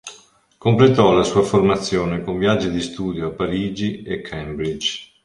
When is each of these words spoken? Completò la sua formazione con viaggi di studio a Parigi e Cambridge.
Completò 0.57 1.11
la 1.13 1.21
sua 1.21 1.43
formazione 1.43 2.23
con 2.23 2.39
viaggi 2.39 2.71
di 2.71 2.81
studio 2.81 3.27
a 3.27 3.33
Parigi 3.33 4.01
e 4.01 4.21
Cambridge. 4.21 5.09